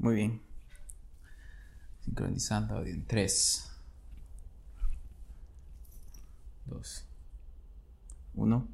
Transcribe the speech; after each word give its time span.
Muy 0.00 0.14
bien. 0.14 0.40
Sincronizando 2.02 2.76
audio 2.76 2.94
en 2.94 3.04
3, 3.04 3.70
2, 6.64 7.04
1. 8.34 8.68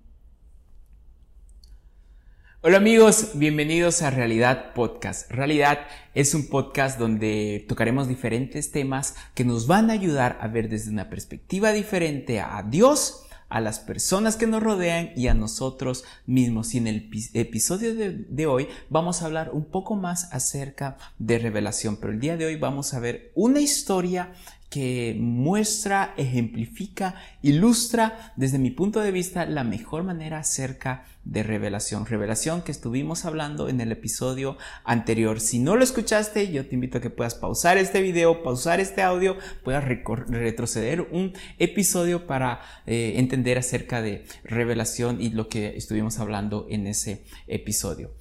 Hola 2.61 2.77
amigos, 2.77 3.33
bienvenidos 3.35 4.03
a 4.03 4.11
Realidad 4.11 4.73
Podcast. 4.73 5.29
Realidad 5.33 5.81
es 6.15 6.33
un 6.33 6.47
podcast 6.47 6.97
donde 6.97 7.67
tocaremos 7.69 8.07
diferentes 8.07 8.71
temas 8.71 9.17
que 9.35 9.45
nos 9.45 9.67
van 9.67 9.91
a 9.91 9.95
ayudar 9.95 10.39
a 10.41 10.47
ver 10.47 10.69
desde 10.69 10.93
una 10.93 11.11
perspectiva 11.11 11.73
diferente 11.73 12.39
a 12.39 12.63
Dios 12.63 13.26
a 13.49 13.61
las 13.61 13.79
personas 13.79 14.37
que 14.37 14.47
nos 14.47 14.63
rodean 14.63 15.11
y 15.17 15.29
a 15.29 15.35
nosotros 15.35 16.05
mismos. 16.27 16.75
Y 16.75 16.79
en 16.79 16.87
el 16.87 17.11
episodio 17.35 17.95
de, 17.95 18.47
hoy 18.47 18.69
vamos 18.91 19.23
a 19.23 19.27
hablar 19.27 19.51
un 19.53 19.65
poco 19.65 19.95
más 19.95 20.33
acerca 20.33 20.97
de 21.19 21.39
revelación, 21.39 21.97
pero 21.97 22.13
el 22.13 22.21
día 22.21 22.37
de 22.37 22.47
hoy 22.47 22.57
vamos 22.57 22.95
a 22.95 23.01
ver 23.01 23.31
una 23.35 23.61
historia 23.61 24.33
que 24.71 25.17
muestra, 25.19 26.15
ejemplifica, 26.17 27.15
ilustra 27.43 28.33
desde 28.37 28.59
mi 28.59 28.71
punto 28.71 29.01
de 29.01 29.13
vista 29.13 29.47
la 29.47 29.65
mejor 29.65 30.03
manera 30.03 30.39
acerca 30.39 31.05
de 31.25 31.43
revelación. 31.43 32.07
Revelación 32.07 32.63
que 32.63 32.73
estuvimos 32.73 33.25
hablando 33.25 33.69
en 33.69 33.81
el 33.81 33.93
episodio 33.93 34.57
anterior. 34.85 35.41
Si 35.41 35.59
no 35.59 35.77
lo 35.77 35.85
escuchaste, 35.85 36.53
yo 36.53 36.67
te 36.67 36.75
invito 36.75 36.99
a 36.99 37.01
que 37.01 37.11
puedas 37.11 37.35
pausar 37.35 37.79
este 37.79 38.01
video, 38.01 38.43
pausar 38.43 38.81
este 38.81 39.03
audio, 39.03 39.37
puedas 39.65 39.85
retroceder 39.85 41.03
un 41.11 41.33
episodio 41.59 42.27
para 42.27 42.61
eh, 42.87 43.15
entender 43.17 43.59
acerca 43.59 44.03
de 44.03 44.25
revelación 44.45 45.21
y 45.21 45.31
lo 45.31 45.49
que 45.49 45.77
estuvimos 45.77 46.19
hablando 46.19 46.67
en 46.71 46.87
ese 46.87 47.25
episodio. 47.47 48.13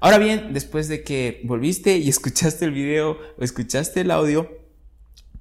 Ahora 0.00 0.18
bien, 0.18 0.52
después 0.52 0.88
de 0.88 1.02
que 1.02 1.40
volviste 1.44 1.98
y 1.98 2.08
escuchaste 2.08 2.64
el 2.64 2.72
video 2.72 3.18
o 3.38 3.42
escuchaste 3.42 4.02
el 4.02 4.10
audio, 4.10 4.61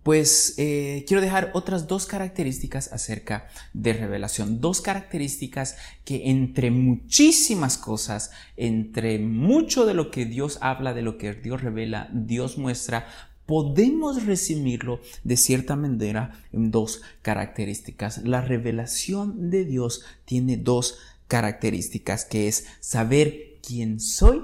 pues 0.04 0.56
eh, 0.58 1.06
quiero 1.08 1.22
dejar 1.22 1.52
otras 1.54 1.88
dos 1.88 2.06
características 2.06 2.92
acerca 2.92 3.48
de 3.74 3.94
revelación. 3.94 4.60
Dos 4.60 4.82
características 4.82 5.78
que 6.04 6.30
entre 6.30 6.72
muchísimas 6.72 7.78
cosas, 7.78 8.32
entre 8.58 9.20
mucho 9.20 9.86
de 9.86 9.94
lo 9.94 10.10
que 10.10 10.26
Dios 10.26 10.58
habla, 10.62 10.94
de 10.94 11.04
lo 11.04 11.18
que 11.18 11.34
Dios 11.34 11.62
revela, 11.62 12.10
Dios 12.14 12.58
muestra, 12.58 13.06
podemos 13.46 14.26
resumirlo 14.26 15.02
de 15.24 15.38
cierta 15.38 15.76
manera 15.76 16.40
en 16.52 16.72
dos 16.72 17.02
características. 17.22 18.24
La 18.24 18.42
revelación 18.42 19.50
de 19.50 19.66
Dios 19.66 20.04
tiene 20.26 20.58
dos 20.58 20.98
características, 21.28 22.26
que 22.26 22.48
es 22.48 22.66
saber 22.80 23.58
quién 23.66 24.00
soy 24.00 24.42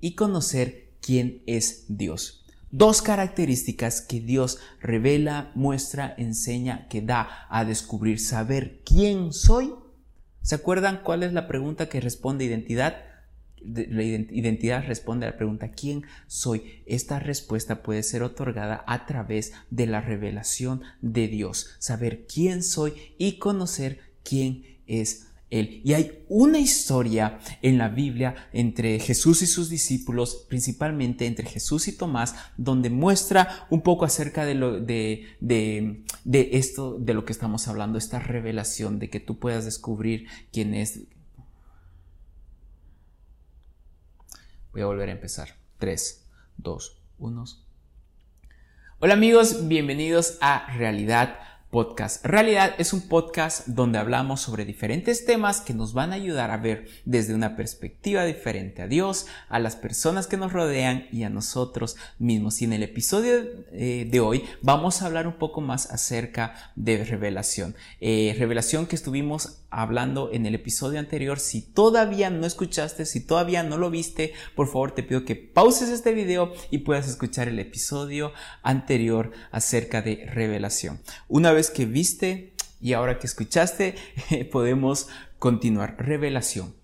y 0.00 0.14
conocer 0.14 0.88
quién 1.00 1.42
es 1.46 1.84
Dios. 1.88 2.41
Dos 2.74 3.02
características 3.02 4.00
que 4.00 4.18
Dios 4.18 4.58
revela, 4.80 5.52
muestra, 5.54 6.14
enseña, 6.16 6.88
que 6.88 7.02
da 7.02 7.46
a 7.50 7.66
descubrir, 7.66 8.18
saber 8.18 8.80
quién 8.82 9.34
soy. 9.34 9.74
¿Se 10.40 10.54
acuerdan 10.54 11.02
cuál 11.04 11.22
es 11.22 11.34
la 11.34 11.46
pregunta 11.46 11.90
que 11.90 12.00
responde 12.00 12.46
identidad? 12.46 12.96
La 13.60 14.02
identidad 14.02 14.86
responde 14.86 15.26
a 15.26 15.32
la 15.32 15.36
pregunta 15.36 15.70
¿quién 15.70 16.04
soy? 16.26 16.82
Esta 16.86 17.18
respuesta 17.18 17.82
puede 17.82 18.02
ser 18.02 18.22
otorgada 18.22 18.82
a 18.86 19.04
través 19.04 19.52
de 19.68 19.86
la 19.86 20.00
revelación 20.00 20.80
de 21.02 21.28
Dios, 21.28 21.76
saber 21.78 22.26
quién 22.26 22.62
soy 22.62 22.94
y 23.18 23.38
conocer 23.38 24.00
quién 24.24 24.80
es 24.86 25.26
y 25.54 25.92
hay 25.92 26.24
una 26.28 26.58
historia 26.58 27.38
en 27.60 27.76
la 27.76 27.90
Biblia 27.90 28.48
entre 28.54 28.98
Jesús 28.98 29.42
y 29.42 29.46
sus 29.46 29.68
discípulos, 29.68 30.46
principalmente 30.48 31.26
entre 31.26 31.46
Jesús 31.46 31.88
y 31.88 31.92
Tomás, 31.96 32.34
donde 32.56 32.88
muestra 32.88 33.66
un 33.68 33.82
poco 33.82 34.06
acerca 34.06 34.46
de, 34.46 34.54
lo, 34.54 34.80
de, 34.80 35.26
de 35.40 36.48
esto, 36.52 36.96
de 36.98 37.12
lo 37.12 37.26
que 37.26 37.34
estamos 37.34 37.68
hablando, 37.68 37.98
esta 37.98 38.18
revelación 38.18 38.98
de 38.98 39.10
que 39.10 39.20
tú 39.20 39.38
puedas 39.38 39.66
descubrir 39.66 40.26
quién 40.52 40.72
es. 40.72 41.00
Voy 44.72 44.80
a 44.80 44.86
volver 44.86 45.10
a 45.10 45.12
empezar. 45.12 45.50
3, 45.76 46.24
2, 46.56 47.02
1. 47.18 47.44
Hola 49.00 49.14
amigos, 49.14 49.68
bienvenidos 49.68 50.38
a 50.40 50.74
Realidad 50.78 51.51
podcast. 51.72 52.22
Realidad 52.26 52.74
es 52.76 52.92
un 52.92 53.08
podcast 53.08 53.66
donde 53.66 53.98
hablamos 53.98 54.42
sobre 54.42 54.66
diferentes 54.66 55.24
temas 55.24 55.62
que 55.62 55.72
nos 55.72 55.94
van 55.94 56.12
a 56.12 56.16
ayudar 56.16 56.50
a 56.50 56.58
ver 56.58 56.86
desde 57.06 57.34
una 57.34 57.56
perspectiva 57.56 58.26
diferente 58.26 58.82
a 58.82 58.88
Dios, 58.88 59.26
a 59.48 59.58
las 59.58 59.74
personas 59.74 60.26
que 60.26 60.36
nos 60.36 60.52
rodean 60.52 61.06
y 61.10 61.22
a 61.22 61.30
nosotros 61.30 61.96
mismos. 62.18 62.60
Y 62.60 62.66
en 62.66 62.74
el 62.74 62.82
episodio 62.82 63.36
eh, 63.72 64.06
de 64.08 64.20
hoy 64.20 64.44
vamos 64.60 65.00
a 65.00 65.06
hablar 65.06 65.26
un 65.26 65.38
poco 65.38 65.62
más 65.62 65.90
acerca 65.90 66.72
de 66.76 67.04
revelación. 67.04 67.74
Eh, 68.00 68.36
revelación 68.38 68.84
que 68.84 68.94
estuvimos 68.94 69.62
hablando 69.70 70.30
en 70.30 70.44
el 70.44 70.54
episodio 70.54 70.98
anterior. 70.98 71.40
Si 71.40 71.62
todavía 71.62 72.28
no 72.28 72.46
escuchaste, 72.46 73.06
si 73.06 73.20
todavía 73.20 73.62
no 73.62 73.78
lo 73.78 73.90
viste, 73.90 74.34
por 74.54 74.66
favor 74.66 74.94
te 74.94 75.02
pido 75.02 75.24
que 75.24 75.36
pauses 75.36 75.88
este 75.88 76.12
video 76.12 76.52
y 76.70 76.78
puedas 76.78 77.08
escuchar 77.08 77.48
el 77.48 77.58
episodio 77.58 78.32
anterior 78.62 79.32
acerca 79.50 80.02
de 80.02 80.26
revelación. 80.30 81.00
Una 81.28 81.52
vez 81.52 81.61
que 81.70 81.86
viste 81.86 82.54
y 82.80 82.94
ahora 82.94 83.18
que 83.18 83.26
escuchaste, 83.26 83.94
podemos 84.52 85.08
continuar. 85.38 85.96
Revelación. 85.98 86.74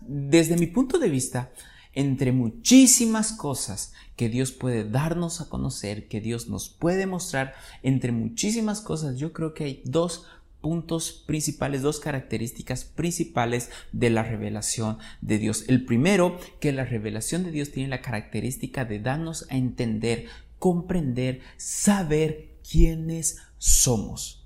Desde 0.00 0.56
mi 0.56 0.66
punto 0.66 0.98
de 0.98 1.08
vista, 1.08 1.52
entre 1.94 2.32
muchísimas 2.32 3.32
cosas 3.32 3.92
que 4.16 4.28
Dios 4.28 4.52
puede 4.52 4.88
darnos 4.88 5.40
a 5.40 5.48
conocer, 5.48 6.08
que 6.08 6.20
Dios 6.20 6.48
nos 6.48 6.68
puede 6.68 7.06
mostrar, 7.06 7.54
entre 7.82 8.12
muchísimas 8.12 8.80
cosas, 8.80 9.16
yo 9.16 9.32
creo 9.32 9.54
que 9.54 9.64
hay 9.64 9.82
dos 9.84 10.26
puntos 10.60 11.24
principales, 11.26 11.82
dos 11.82 12.00
características 12.00 12.84
principales 12.84 13.70
de 13.92 14.10
la 14.10 14.22
revelación 14.22 14.98
de 15.20 15.38
Dios. 15.38 15.64
El 15.68 15.84
primero, 15.84 16.38
que 16.58 16.72
la 16.72 16.84
revelación 16.84 17.44
de 17.44 17.50
Dios 17.50 17.70
tiene 17.70 17.90
la 17.90 18.00
característica 18.00 18.84
de 18.84 18.98
darnos 18.98 19.46
a 19.50 19.56
entender, 19.56 20.26
comprender, 20.58 21.40
saber 21.58 22.54
quiénes 22.68 23.38
somos. 23.64 24.44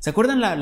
¿Se 0.00 0.10
acuerdan 0.10 0.42
la, 0.42 0.54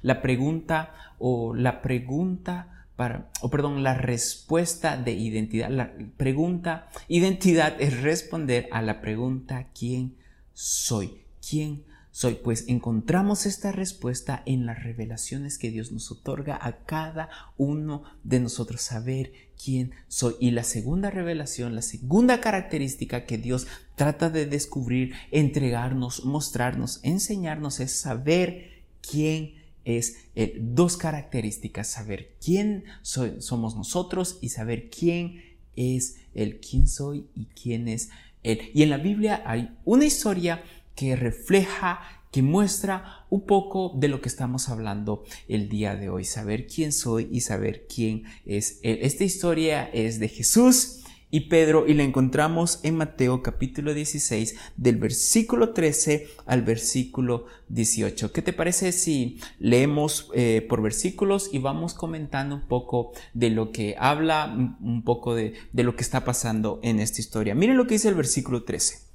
la, 0.00 0.22
pregunta 0.22 0.94
o 1.18 1.54
la 1.54 1.82
pregunta 1.82 2.86
para, 2.96 3.28
o 3.42 3.50
perdón, 3.50 3.82
la 3.82 3.92
respuesta 3.92 4.96
de 4.96 5.12
identidad? 5.12 5.68
La 5.68 5.92
pregunta 6.16 6.88
identidad 7.06 7.78
es 7.80 8.00
responder 8.00 8.66
a 8.72 8.80
la 8.80 9.02
pregunta 9.02 9.66
¿quién 9.78 10.16
soy? 10.54 11.26
¿Quién 11.46 11.84
soy, 12.18 12.34
pues 12.34 12.64
encontramos 12.66 13.46
esta 13.46 13.70
respuesta 13.70 14.42
en 14.44 14.66
las 14.66 14.82
revelaciones 14.82 15.56
que 15.56 15.70
Dios 15.70 15.92
nos 15.92 16.10
otorga 16.10 16.58
a 16.60 16.84
cada 16.84 17.28
uno 17.56 18.02
de 18.24 18.40
nosotros, 18.40 18.80
saber 18.80 19.30
quién 19.56 19.92
soy. 20.08 20.34
Y 20.40 20.50
la 20.50 20.64
segunda 20.64 21.12
revelación, 21.12 21.76
la 21.76 21.82
segunda 21.82 22.40
característica 22.40 23.24
que 23.24 23.38
Dios 23.38 23.68
trata 23.94 24.30
de 24.30 24.46
descubrir, 24.46 25.14
entregarnos, 25.30 26.24
mostrarnos, 26.24 26.98
enseñarnos 27.04 27.78
es 27.78 28.00
saber 28.00 28.82
quién 29.00 29.54
es 29.84 30.16
Dos 30.60 30.96
características, 30.96 31.86
saber 31.86 32.34
quién 32.44 32.82
somos 33.02 33.76
nosotros 33.76 34.38
y 34.40 34.48
saber 34.48 34.90
quién 34.90 35.40
es 35.76 36.16
el 36.34 36.58
quién 36.58 36.88
soy 36.88 37.28
y 37.36 37.44
quién 37.46 37.86
es 37.86 38.10
Él. 38.42 38.58
Y 38.74 38.82
en 38.82 38.90
la 38.90 38.98
Biblia 38.98 39.40
hay 39.46 39.70
una 39.84 40.04
historia 40.04 40.64
que 40.98 41.14
refleja, 41.14 42.00
que 42.32 42.42
muestra 42.42 43.24
un 43.30 43.46
poco 43.46 43.92
de 43.94 44.08
lo 44.08 44.20
que 44.20 44.28
estamos 44.28 44.68
hablando 44.68 45.22
el 45.46 45.68
día 45.68 45.94
de 45.94 46.10
hoy, 46.10 46.24
saber 46.24 46.66
quién 46.66 46.90
soy 46.90 47.28
y 47.30 47.42
saber 47.42 47.86
quién 47.86 48.24
es 48.44 48.80
Él. 48.82 48.98
Esta 49.02 49.22
historia 49.22 49.88
es 49.92 50.18
de 50.18 50.28
Jesús 50.28 51.04
y 51.30 51.40
Pedro 51.50 51.86
y 51.86 51.94
la 51.94 52.02
encontramos 52.02 52.80
en 52.82 52.96
Mateo 52.96 53.44
capítulo 53.44 53.94
16 53.94 54.56
del 54.76 54.96
versículo 54.96 55.72
13 55.72 56.26
al 56.46 56.62
versículo 56.62 57.46
18. 57.68 58.32
¿Qué 58.32 58.42
te 58.42 58.52
parece 58.52 58.90
si 58.90 59.38
leemos 59.60 60.32
eh, 60.34 60.66
por 60.68 60.82
versículos 60.82 61.50
y 61.52 61.58
vamos 61.58 61.94
comentando 61.94 62.56
un 62.56 62.66
poco 62.66 63.12
de 63.34 63.50
lo 63.50 63.70
que 63.70 63.94
habla, 64.00 64.52
un 64.80 65.04
poco 65.04 65.36
de, 65.36 65.54
de 65.72 65.84
lo 65.84 65.94
que 65.94 66.02
está 66.02 66.24
pasando 66.24 66.80
en 66.82 66.98
esta 66.98 67.20
historia? 67.20 67.54
Miren 67.54 67.76
lo 67.76 67.86
que 67.86 67.94
dice 67.94 68.08
el 68.08 68.16
versículo 68.16 68.64
13. 68.64 69.07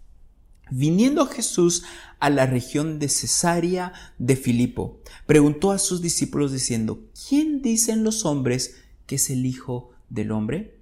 Viniendo 0.72 1.26
Jesús 1.28 1.84
a 2.20 2.30
la 2.30 2.46
región 2.46 2.98
de 2.98 3.10
Cesarea 3.10 3.94
de 4.18 4.36
Filipo, 4.36 5.02
preguntó 5.26 5.72
a 5.72 5.78
sus 5.78 6.02
discípulos 6.02 6.52
diciendo, 6.52 7.02
¿quién 7.28 7.62
dicen 7.62 8.04
los 8.04 8.26
hombres 8.26 8.78
que 9.06 9.16
es 9.16 9.30
el 9.30 9.46
Hijo 9.46 9.92
del 10.10 10.32
Hombre? 10.32 10.80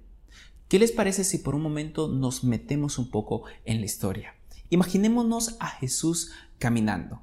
¿Qué 0.68 0.78
les 0.78 0.92
parece 0.92 1.24
si 1.24 1.38
por 1.38 1.54
un 1.54 1.62
momento 1.62 2.08
nos 2.08 2.44
metemos 2.44 2.96
un 2.98 3.10
poco 3.10 3.42
en 3.64 3.80
la 3.80 3.86
historia? 3.86 4.34
Imaginémonos 4.70 5.56
a 5.60 5.68
Jesús 5.68 6.30
caminando. 6.58 7.20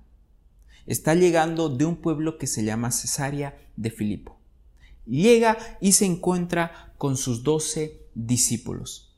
Está 0.86 1.16
llegando 1.16 1.70
de 1.70 1.86
un 1.86 1.96
pueblo 1.96 2.38
que 2.38 2.46
se 2.46 2.64
llama 2.64 2.92
Cesarea 2.92 3.58
de 3.76 3.90
Filipo. 3.90 4.38
Llega 5.06 5.58
y 5.82 5.94
se 5.94 6.06
encuentra 6.06 6.94
con 6.98 7.18
sus 7.18 7.44
doce 7.44 8.02
discípulos. 8.14 9.09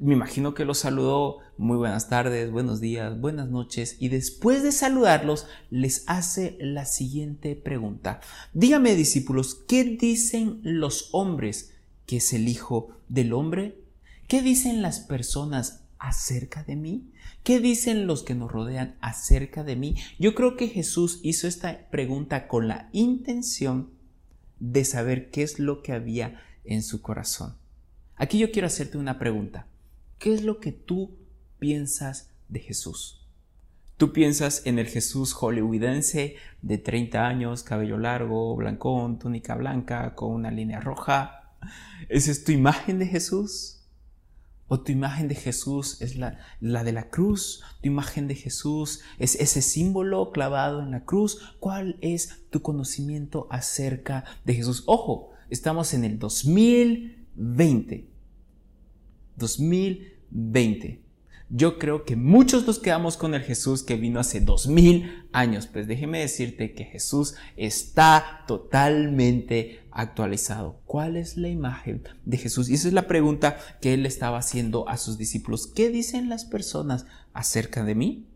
Me 0.00 0.14
imagino 0.14 0.54
que 0.54 0.64
los 0.64 0.78
saludó 0.78 1.38
muy 1.58 1.76
buenas 1.76 2.08
tardes, 2.08 2.50
buenos 2.50 2.80
días, 2.80 3.20
buenas 3.20 3.50
noches 3.50 3.96
y 4.00 4.08
después 4.08 4.62
de 4.62 4.72
saludarlos 4.72 5.46
les 5.68 6.04
hace 6.06 6.56
la 6.58 6.86
siguiente 6.86 7.54
pregunta. 7.54 8.20
Dígame 8.54 8.94
discípulos, 8.94 9.54
¿qué 9.68 9.84
dicen 9.84 10.60
los 10.62 11.10
hombres 11.12 11.74
que 12.06 12.16
es 12.16 12.32
el 12.32 12.48
Hijo 12.48 12.96
del 13.08 13.34
Hombre? 13.34 13.78
¿Qué 14.26 14.40
dicen 14.40 14.80
las 14.80 15.00
personas 15.00 15.84
acerca 15.98 16.64
de 16.64 16.76
mí? 16.76 17.10
¿Qué 17.42 17.60
dicen 17.60 18.06
los 18.06 18.22
que 18.22 18.34
nos 18.34 18.50
rodean 18.50 18.96
acerca 19.02 19.64
de 19.64 19.76
mí? 19.76 19.96
Yo 20.18 20.34
creo 20.34 20.56
que 20.56 20.68
Jesús 20.68 21.20
hizo 21.22 21.46
esta 21.46 21.90
pregunta 21.90 22.48
con 22.48 22.68
la 22.68 22.88
intención 22.92 23.90
de 24.60 24.86
saber 24.86 25.30
qué 25.30 25.42
es 25.42 25.58
lo 25.58 25.82
que 25.82 25.92
había 25.92 26.40
en 26.64 26.82
su 26.82 27.02
corazón. 27.02 27.56
Aquí 28.16 28.38
yo 28.38 28.50
quiero 28.50 28.66
hacerte 28.66 28.96
una 28.96 29.18
pregunta. 29.18 29.66
¿Qué 30.20 30.34
es 30.34 30.42
lo 30.42 30.60
que 30.60 30.70
tú 30.70 31.16
piensas 31.58 32.28
de 32.50 32.60
Jesús? 32.60 33.26
¿Tú 33.96 34.12
piensas 34.12 34.66
en 34.66 34.78
el 34.78 34.86
Jesús 34.86 35.32
hollywoodense 35.32 36.36
de 36.60 36.76
30 36.76 37.26
años, 37.26 37.62
cabello 37.62 37.96
largo, 37.96 38.54
blancón, 38.54 39.18
túnica 39.18 39.54
blanca, 39.54 40.14
con 40.14 40.32
una 40.32 40.50
línea 40.50 40.78
roja? 40.78 41.54
¿Esa 42.10 42.32
es 42.32 42.44
tu 42.44 42.52
imagen 42.52 42.98
de 42.98 43.06
Jesús? 43.06 43.80
¿O 44.68 44.80
tu 44.80 44.92
imagen 44.92 45.26
de 45.26 45.36
Jesús 45.36 46.02
es 46.02 46.16
la, 46.16 46.38
la, 46.60 46.84
de 46.84 46.92
la 46.92 47.08
cruz? 47.08 47.62
¿Tu 47.80 47.88
imagen 47.88 48.28
de 48.28 48.34
Jesús 48.34 49.00
es 49.18 49.36
ese 49.36 49.62
símbolo 49.62 50.32
clavado 50.32 50.82
en 50.82 50.90
la 50.90 51.06
cruz? 51.06 51.56
¿Cuál 51.60 51.96
es 52.02 52.42
tu 52.50 52.60
conocimiento 52.60 53.48
acerca 53.50 54.24
de 54.44 54.52
Jesús? 54.52 54.82
Ojo, 54.84 55.30
estamos 55.48 55.94
en 55.94 56.04
el 56.04 56.18
2020. 56.18 58.09
2020. 59.40 61.02
Yo 61.52 61.80
creo 61.80 62.04
que 62.04 62.14
muchos 62.14 62.64
nos 62.64 62.78
quedamos 62.78 63.16
con 63.16 63.34
el 63.34 63.42
Jesús 63.42 63.82
que 63.82 63.96
vino 63.96 64.20
hace 64.20 64.40
dos 64.40 64.68
mil 64.68 65.26
años. 65.32 65.66
Pues 65.66 65.88
déjeme 65.88 66.20
decirte 66.20 66.74
que 66.74 66.84
Jesús 66.84 67.34
está 67.56 68.44
totalmente 68.46 69.80
actualizado. 69.90 70.80
¿Cuál 70.86 71.16
es 71.16 71.36
la 71.36 71.48
imagen 71.48 72.04
de 72.24 72.36
Jesús? 72.38 72.68
Y 72.68 72.74
esa 72.74 72.86
es 72.86 72.94
la 72.94 73.08
pregunta 73.08 73.58
que 73.80 73.94
él 73.94 74.06
estaba 74.06 74.38
haciendo 74.38 74.88
a 74.88 74.96
sus 74.96 75.18
discípulos. 75.18 75.66
¿Qué 75.66 75.90
dicen 75.90 76.28
las 76.28 76.44
personas 76.44 77.06
acerca 77.32 77.82
de 77.82 77.96
mí? 77.96 78.28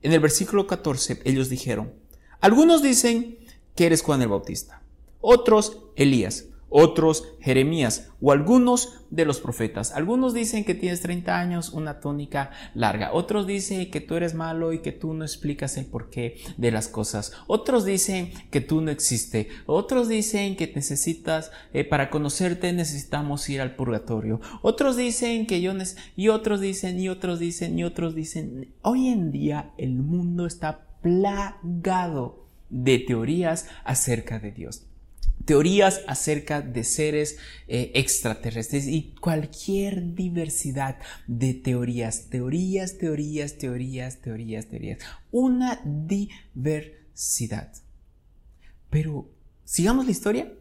En 0.00 0.12
el 0.12 0.18
versículo 0.18 0.66
14 0.66 1.20
ellos 1.24 1.48
dijeron, 1.48 1.92
algunos 2.40 2.82
dicen 2.82 3.38
que 3.76 3.86
eres 3.86 4.02
Juan 4.02 4.20
el 4.20 4.28
Bautista, 4.28 4.82
otros 5.20 5.78
Elías 5.94 6.46
otros 6.72 7.28
Jeremías 7.40 8.08
o 8.20 8.32
algunos 8.32 9.04
de 9.10 9.24
los 9.24 9.40
profetas. 9.40 9.92
Algunos 9.92 10.32
dicen 10.32 10.64
que 10.64 10.74
tienes 10.74 11.02
30 11.02 11.38
años, 11.38 11.70
una 11.70 12.00
túnica 12.00 12.50
larga. 12.74 13.12
Otros 13.12 13.46
dicen 13.46 13.90
que 13.90 14.00
tú 14.00 14.14
eres 14.14 14.34
malo 14.34 14.72
y 14.72 14.78
que 14.78 14.92
tú 14.92 15.12
no 15.12 15.24
explicas 15.24 15.76
el 15.76 15.86
porqué 15.86 16.36
de 16.56 16.70
las 16.70 16.88
cosas. 16.88 17.32
Otros 17.46 17.84
dicen 17.84 18.32
que 18.50 18.60
tú 18.60 18.80
no 18.80 18.90
existes. 18.90 19.48
Otros 19.66 20.08
dicen 20.08 20.56
que 20.56 20.72
necesitas, 20.74 21.50
eh, 21.72 21.84
para 21.84 22.10
conocerte 22.10 22.72
necesitamos 22.72 23.48
ir 23.50 23.60
al 23.60 23.76
purgatorio. 23.76 24.40
Otros 24.62 24.96
dicen 24.96 25.46
que 25.46 25.60
yo 25.60 25.72
y 26.16 26.28
otros 26.28 26.60
dicen 26.60 27.00
y 27.00 27.08
otros 27.08 27.38
dicen 27.38 27.78
y 27.78 27.84
otros 27.84 28.14
dicen. 28.14 28.74
Hoy 28.82 29.08
en 29.08 29.32
día 29.32 29.72
el 29.78 29.94
mundo 29.94 30.46
está 30.46 30.86
plagado 31.02 32.46
de 32.70 32.98
teorías 32.98 33.68
acerca 33.84 34.38
de 34.38 34.52
Dios 34.52 34.86
teorías 35.44 36.02
acerca 36.06 36.60
de 36.60 36.84
seres 36.84 37.38
eh, 37.68 37.90
extraterrestres 37.94 38.86
y 38.86 39.14
cualquier 39.20 40.14
diversidad 40.14 40.98
de 41.26 41.54
teorías, 41.54 42.28
teorías, 42.30 42.98
teorías, 42.98 43.58
teorías, 43.58 44.20
teorías, 44.20 44.66
teorías. 44.68 44.98
Una 45.30 45.80
diversidad. 45.84 47.72
Pero 48.90 49.30
sigamos 49.64 50.04
la 50.04 50.12
historia. 50.12 50.52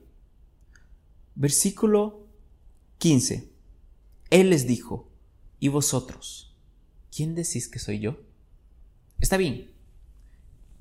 Versículo 1.35 2.27
15. 2.97 3.49
Él 4.29 4.49
les 4.49 4.67
dijo, 4.67 5.11
¿y 5.59 5.67
vosotros? 5.67 6.55
¿Quién 7.15 7.35
decís 7.35 7.67
que 7.67 7.79
soy 7.79 7.99
yo? 7.99 8.21
Está 9.19 9.37
bien. 9.37 9.71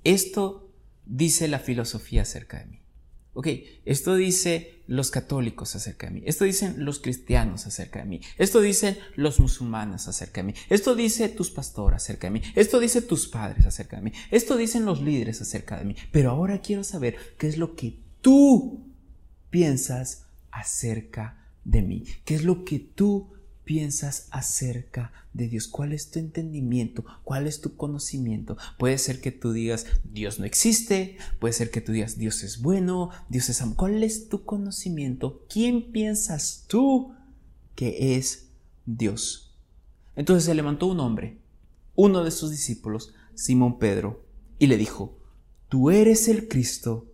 Esto 0.04 0.72
dice 1.04 1.48
la 1.48 1.58
filosofía 1.58 2.22
acerca 2.22 2.60
de 2.60 2.66
mí. 2.66 2.80
Ok, 3.40 3.48
esto 3.87 4.16
dice 4.16 4.82
los 4.87 5.10
católicos 5.10 5.75
acerca 5.75 6.08
de 6.08 6.12
mí, 6.12 6.22
esto 6.26 6.44
dicen 6.44 6.84
los 6.84 6.98
cristianos 6.98 7.66
acerca 7.66 8.00
de 8.00 8.04
mí, 8.04 8.20
esto 8.37 8.60
dicen 8.60 8.98
los 9.16 9.40
musulmanes 9.40 10.08
acerca 10.08 10.42
de 10.42 10.48
mí, 10.48 10.54
esto 10.69 10.94
dice 10.94 11.31
tus 11.31 11.50
pastores 11.50 12.02
acerca 12.02 12.26
de 12.26 12.32
mí, 12.32 12.42
esto 12.54 12.78
dice 12.78 13.00
tus 13.00 13.28
padres 13.28 13.64
acerca 13.64 13.96
de 13.96 14.02
mí, 14.02 14.12
esto 14.31 14.58
dicen 14.58 14.84
los 14.84 15.00
líderes 15.00 15.40
acerca 15.40 15.78
de 15.78 15.87
mí, 15.87 15.96
pero 16.12 16.32
ahora 16.32 16.60
quiero 16.60 16.84
saber 16.84 17.16
qué 17.38 17.48
es 17.48 17.56
lo 17.56 17.76
que 17.76 17.98
tú 18.20 18.92
piensas 19.48 20.26
acerca 20.50 21.48
de 21.64 21.81
mí, 21.81 22.04
qué 22.26 22.34
es 22.34 22.44
lo 22.44 22.66
que 22.66 22.78
tú 22.78 23.32
piensas 23.70 24.26
acerca 24.32 25.12
de 25.32 25.46
Dios? 25.46 25.69
¿Cuál 25.69 25.93
es 25.93 26.11
tu 26.11 26.19
entendimiento? 26.19 27.05
¿Cuál 27.22 27.46
es 27.46 27.61
tu 27.61 27.76
conocimiento? 27.76 28.56
Puede 28.81 28.99
ser 28.99 29.20
que 29.20 29.31
tú 29.31 29.52
digas 29.52 29.87
Dios 30.02 30.40
no 30.40 30.44
existe, 30.44 31.19
puede 31.38 31.55
ser 31.55 31.70
que 31.70 31.81
tú 31.81 31.93
digas 31.93 32.19
Dios 32.19 32.43
es 32.43 32.62
bueno, 32.62 33.11
Dios 33.28 33.49
es 33.49 33.62
amor. 33.62 33.76
¿Cuál 33.76 34.02
es 34.02 34.28
tu 34.28 34.43
conocimiento? 34.43 35.46
¿Quién 35.49 35.93
piensas 35.93 36.64
tú 36.67 37.14
que 37.76 38.17
es 38.17 38.49
Dios? 38.87 39.55
Entonces 40.16 40.46
se 40.46 40.55
levantó 40.56 40.87
un 40.87 40.99
hombre, 40.99 41.38
uno 41.94 42.25
de 42.25 42.32
sus 42.32 42.50
discípulos, 42.50 43.14
Simón 43.37 43.78
Pedro, 43.78 44.26
y 44.58 44.66
le 44.66 44.78
dijo, 44.78 45.16
tú 45.69 45.90
eres 45.93 46.26
el 46.26 46.49
Cristo, 46.49 47.06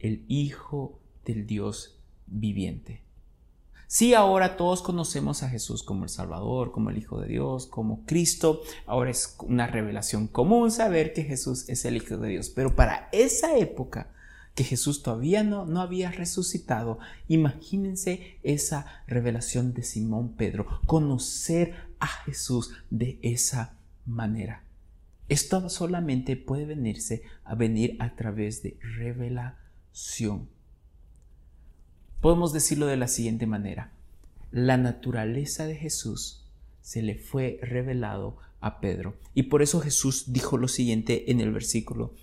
el 0.00 0.24
Hijo 0.26 0.98
del 1.24 1.46
Dios 1.46 2.00
viviente. 2.26 3.02
Sí, 3.92 4.14
ahora 4.14 4.56
todos 4.56 4.80
conocemos 4.80 5.42
a 5.42 5.50
Jesús 5.50 5.82
como 5.82 6.04
el 6.04 6.08
Salvador, 6.08 6.72
como 6.72 6.88
el 6.88 6.96
Hijo 6.96 7.20
de 7.20 7.28
Dios, 7.28 7.66
como 7.66 8.06
Cristo. 8.06 8.62
Ahora 8.86 9.10
es 9.10 9.36
una 9.40 9.66
revelación 9.66 10.28
común 10.28 10.70
saber 10.70 11.12
que 11.12 11.24
Jesús 11.24 11.68
es 11.68 11.84
el 11.84 11.96
Hijo 11.96 12.16
de 12.16 12.30
Dios. 12.30 12.48
Pero 12.48 12.74
para 12.74 13.10
esa 13.12 13.54
época 13.58 14.10
que 14.54 14.64
Jesús 14.64 15.02
todavía 15.02 15.44
no, 15.44 15.66
no 15.66 15.82
había 15.82 16.10
resucitado, 16.10 17.00
imagínense 17.28 18.38
esa 18.42 18.86
revelación 19.06 19.74
de 19.74 19.82
Simón 19.82 20.36
Pedro, 20.36 20.80
conocer 20.86 21.74
a 22.00 22.06
Jesús 22.06 22.72
de 22.88 23.18
esa 23.20 23.76
manera. 24.06 24.64
Esto 25.28 25.68
solamente 25.68 26.36
puede 26.36 26.64
venirse 26.64 27.24
a 27.44 27.54
venir 27.54 27.98
a 28.00 28.16
través 28.16 28.62
de 28.62 28.78
revelación. 28.96 30.48
Podemos 32.22 32.52
decirlo 32.52 32.86
de 32.86 32.96
la 32.96 33.08
siguiente 33.08 33.46
manera. 33.46 33.90
La 34.52 34.76
naturaleza 34.76 35.66
de 35.66 35.74
Jesús 35.74 36.44
se 36.80 37.02
le 37.02 37.16
fue 37.16 37.58
revelado 37.62 38.36
a 38.60 38.78
Pedro. 38.78 39.16
Y 39.34 39.44
por 39.44 39.60
eso 39.60 39.80
Jesús 39.80 40.26
dijo 40.28 40.56
lo 40.56 40.68
siguiente 40.68 41.32
en 41.32 41.40
el 41.40 41.50
versículo 41.50 42.14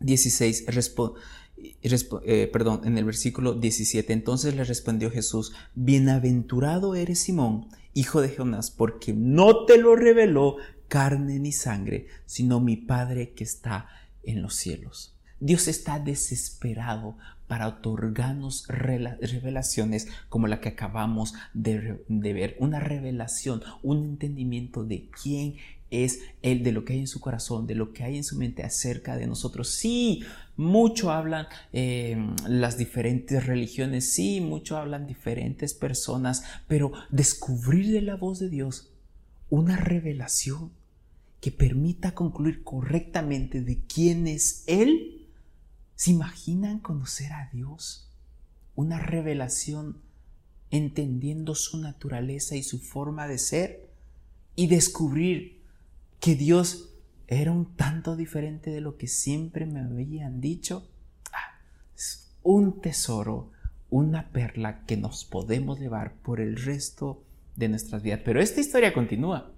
16, 0.00 0.66
eh, 0.66 2.50
perdón, 2.52 2.82
en 2.84 2.98
el 2.98 3.06
versículo 3.06 3.54
17. 3.54 4.12
Entonces 4.12 4.54
le 4.54 4.62
respondió 4.62 5.10
Jesús, 5.10 5.54
bienaventurado 5.74 6.94
eres 6.94 7.20
Simón, 7.20 7.68
hijo 7.94 8.20
de 8.20 8.36
Jonás, 8.36 8.70
porque 8.70 9.14
no 9.14 9.64
te 9.64 9.78
lo 9.78 9.96
reveló 9.96 10.56
carne 10.88 11.38
ni 11.38 11.52
sangre, 11.52 12.08
sino 12.26 12.60
mi 12.60 12.76
Padre 12.76 13.32
que 13.32 13.44
está 13.44 13.88
en 14.22 14.42
los 14.42 14.54
cielos. 14.54 15.14
Dios 15.40 15.66
está 15.66 15.98
desesperado 15.98 17.16
para 17.50 17.66
otorgarnos 17.66 18.68
revelaciones 18.68 20.06
como 20.28 20.46
la 20.46 20.60
que 20.60 20.68
acabamos 20.68 21.34
de, 21.52 21.98
ver, 22.08 22.54
una 22.60 22.78
revelación, 22.78 23.60
un 23.82 24.04
entendimiento 24.04 24.84
de 24.84 25.10
quién 25.20 25.56
es 25.90 26.20
Él, 26.42 26.62
de 26.62 26.70
lo 26.70 26.84
que 26.84 26.92
hay 26.92 27.00
en 27.00 27.08
su 27.08 27.18
corazón, 27.18 27.66
de 27.66 27.74
lo 27.74 27.92
que 27.92 28.04
hay 28.04 28.16
en 28.16 28.22
su 28.22 28.36
mente 28.36 28.62
acerca 28.62 29.16
de 29.16 29.26
nosotros. 29.26 29.68
Sí, 29.68 30.22
mucho 30.56 31.10
hablan 31.10 31.48
eh, 31.72 32.16
las 32.46 32.78
diferentes 32.78 33.44
religiones, 33.44 34.12
sí, 34.12 34.40
mucho 34.40 34.76
hablan 34.76 35.08
diferentes 35.08 35.74
personas, 35.74 36.44
pero 36.68 36.92
descubrir 37.10 37.90
de 37.90 38.02
la 38.02 38.14
voz 38.14 38.38
de 38.38 38.48
Dios 38.48 38.92
una 39.48 39.74
revelación 39.74 40.70
que 41.40 41.50
permita 41.50 42.14
concluir 42.14 42.62
correctamente 42.62 43.60
de 43.60 43.80
quién 43.92 44.28
es 44.28 44.62
Él, 44.68 45.19
¿Se 46.00 46.12
imaginan 46.12 46.78
conocer 46.78 47.30
a 47.34 47.50
Dios? 47.52 48.08
Una 48.74 48.98
revelación 48.98 50.00
entendiendo 50.70 51.54
su 51.54 51.76
naturaleza 51.76 52.56
y 52.56 52.62
su 52.62 52.78
forma 52.78 53.28
de 53.28 53.36
ser 53.36 53.90
y 54.56 54.68
descubrir 54.68 55.62
que 56.18 56.36
Dios 56.36 56.94
era 57.26 57.52
un 57.52 57.76
tanto 57.76 58.16
diferente 58.16 58.70
de 58.70 58.80
lo 58.80 58.96
que 58.96 59.08
siempre 59.08 59.66
me 59.66 59.80
habían 59.80 60.40
dicho. 60.40 60.88
Ah, 61.34 61.60
es 61.94 62.32
un 62.42 62.80
tesoro, 62.80 63.52
una 63.90 64.30
perla 64.30 64.86
que 64.86 64.96
nos 64.96 65.26
podemos 65.26 65.80
llevar 65.80 66.14
por 66.22 66.40
el 66.40 66.56
resto 66.56 67.22
de 67.56 67.68
nuestras 67.68 68.02
vidas. 68.02 68.22
Pero 68.24 68.40
esta 68.40 68.62
historia 68.62 68.94
continúa. 68.94 69.52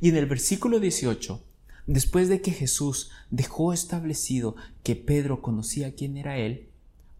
Y 0.00 0.08
en 0.08 0.16
el 0.16 0.26
versículo 0.26 0.80
18, 0.80 1.44
después 1.86 2.28
de 2.28 2.40
que 2.40 2.52
Jesús 2.52 3.10
dejó 3.30 3.72
establecido 3.72 4.56
que 4.82 4.96
Pedro 4.96 5.42
conocía 5.42 5.94
quién 5.94 6.16
era 6.16 6.38
él, 6.38 6.68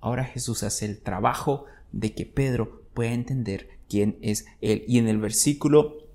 ahora 0.00 0.24
Jesús 0.24 0.62
hace 0.62 0.86
el 0.86 0.98
trabajo 0.98 1.66
de 1.92 2.14
que 2.14 2.26
Pedro 2.26 2.82
pueda 2.94 3.12
entender 3.12 3.68
quién 3.88 4.18
es 4.22 4.46
él. 4.60 4.84
Y 4.86 4.98
en 4.98 5.08
el 5.08 5.18
versículo 5.18 6.06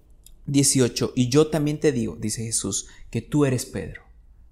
18, 0.48 1.14
y 1.16 1.30
yo 1.30 1.48
también 1.48 1.80
te 1.80 1.92
digo, 1.92 2.16
dice 2.16 2.44
Jesús, 2.44 2.88
que 3.10 3.22
tú 3.22 3.46
eres 3.46 3.66
Pedro, 3.66 4.04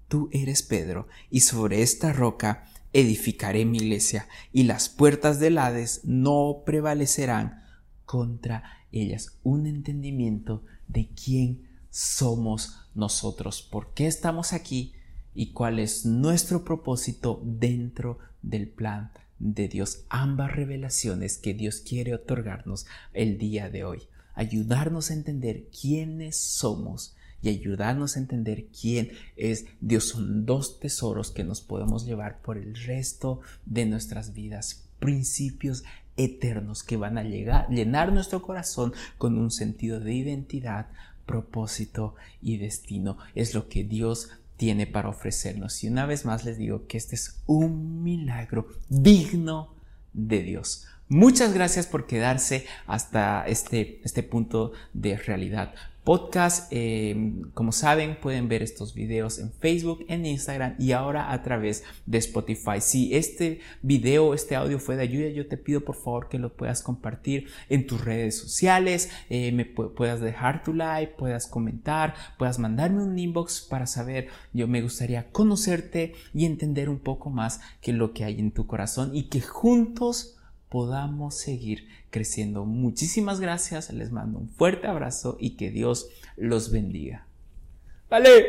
tú 0.08 0.28
eres 0.32 0.62
Pedro, 0.62 1.08
y 1.30 1.40
sobre 1.40 1.82
esta 1.82 2.12
roca 2.12 2.66
edificaré 2.92 3.64
mi 3.64 3.78
iglesia, 3.78 4.28
y 4.52 4.64
las 4.64 4.88
puertas 4.88 5.40
del 5.40 5.58
Hades 5.58 6.00
no 6.04 6.62
prevalecerán 6.64 7.64
contra 8.04 8.62
ellas. 8.92 9.38
Un 9.42 9.66
entendimiento 9.66 10.64
de 10.88 11.08
quién 11.08 11.68
somos 11.90 12.83
nosotros, 12.94 13.62
por 13.62 13.92
qué 13.94 14.06
estamos 14.06 14.52
aquí 14.52 14.94
y 15.34 15.52
cuál 15.52 15.78
es 15.78 16.06
nuestro 16.06 16.64
propósito 16.64 17.40
dentro 17.44 18.18
del 18.42 18.68
plan 18.68 19.10
de 19.38 19.68
Dios. 19.68 20.04
Ambas 20.08 20.52
revelaciones 20.52 21.38
que 21.38 21.54
Dios 21.54 21.80
quiere 21.80 22.14
otorgarnos 22.14 22.86
el 23.12 23.38
día 23.38 23.68
de 23.68 23.84
hoy. 23.84 24.02
Ayudarnos 24.34 25.10
a 25.10 25.14
entender 25.14 25.68
quiénes 25.68 26.36
somos 26.36 27.16
y 27.42 27.50
ayudarnos 27.50 28.16
a 28.16 28.20
entender 28.20 28.66
quién 28.68 29.12
es 29.36 29.66
Dios. 29.80 30.08
Son 30.08 30.46
dos 30.46 30.80
tesoros 30.80 31.30
que 31.30 31.44
nos 31.44 31.60
podemos 31.60 32.06
llevar 32.06 32.40
por 32.40 32.56
el 32.56 32.74
resto 32.74 33.40
de 33.66 33.86
nuestras 33.86 34.32
vidas. 34.32 34.88
Principios 34.98 35.84
eternos 36.16 36.82
que 36.82 36.96
van 36.96 37.18
a 37.18 37.24
llegar, 37.24 37.68
llenar 37.68 38.12
nuestro 38.12 38.40
corazón 38.40 38.92
con 39.18 39.36
un 39.36 39.50
sentido 39.50 40.00
de 40.00 40.14
identidad, 40.14 40.86
propósito 41.26 42.14
y 42.40 42.58
destino. 42.58 43.18
Es 43.34 43.54
lo 43.54 43.68
que 43.68 43.84
Dios 43.84 44.30
tiene 44.56 44.86
para 44.86 45.08
ofrecernos. 45.08 45.82
Y 45.82 45.88
una 45.88 46.06
vez 46.06 46.24
más 46.24 46.44
les 46.44 46.58
digo 46.58 46.86
que 46.86 46.96
este 46.96 47.16
es 47.16 47.42
un 47.46 48.02
milagro 48.02 48.68
digno 48.88 49.74
de 50.12 50.42
Dios. 50.42 50.86
Muchas 51.08 51.52
gracias 51.52 51.86
por 51.86 52.06
quedarse 52.06 52.66
hasta 52.86 53.44
este, 53.46 54.00
este 54.04 54.22
punto 54.22 54.72
de 54.92 55.16
realidad 55.16 55.74
podcast. 56.04 56.68
Eh, 56.70 57.32
como 57.54 57.72
saben, 57.72 58.18
pueden 58.20 58.48
ver 58.48 58.62
estos 58.62 58.94
videos 58.94 59.38
en 59.38 59.52
Facebook, 59.52 60.04
en 60.08 60.26
Instagram 60.26 60.76
y 60.78 60.92
ahora 60.92 61.32
a 61.32 61.42
través 61.42 61.82
de 62.06 62.18
Spotify. 62.18 62.80
Si 62.80 63.14
este 63.14 63.60
video, 63.82 64.34
este 64.34 64.54
audio 64.54 64.78
fue 64.78 64.96
de 64.96 65.02
ayuda, 65.02 65.28
yo 65.30 65.48
te 65.48 65.56
pido 65.56 65.80
por 65.80 65.96
favor 65.96 66.28
que 66.28 66.38
lo 66.38 66.52
puedas 66.54 66.82
compartir 66.82 67.48
en 67.68 67.86
tus 67.86 68.04
redes 68.04 68.38
sociales, 68.38 69.10
eh, 69.30 69.50
me 69.52 69.64
puedas 69.64 70.20
dejar 70.20 70.62
tu 70.62 70.74
like, 70.74 71.14
puedas 71.16 71.46
comentar, 71.46 72.14
puedas 72.38 72.58
mandarme 72.58 73.02
un 73.02 73.18
inbox 73.18 73.62
para 73.62 73.86
saber. 73.86 74.28
Yo 74.52 74.68
me 74.68 74.82
gustaría 74.82 75.30
conocerte 75.32 76.14
y 76.34 76.44
entender 76.44 76.88
un 76.88 76.98
poco 76.98 77.30
más 77.30 77.60
que 77.80 77.92
lo 77.92 78.12
que 78.12 78.24
hay 78.24 78.38
en 78.38 78.52
tu 78.52 78.66
corazón 78.66 79.16
y 79.16 79.24
que 79.24 79.40
juntos 79.40 80.36
podamos 80.74 81.36
seguir 81.36 81.86
creciendo. 82.10 82.64
Muchísimas 82.64 83.38
gracias, 83.38 83.92
les 83.92 84.10
mando 84.10 84.40
un 84.40 84.48
fuerte 84.48 84.88
abrazo 84.88 85.36
y 85.38 85.50
que 85.50 85.70
Dios 85.70 86.08
los 86.36 86.72
bendiga. 86.72 87.28
Vale. 88.10 88.44